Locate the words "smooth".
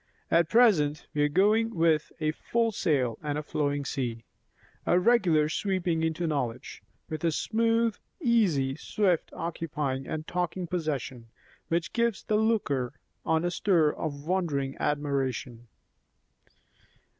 7.31-7.95